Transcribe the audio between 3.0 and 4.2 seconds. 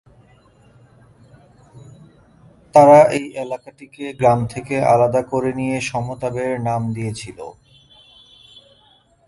এই এলাকাটিকে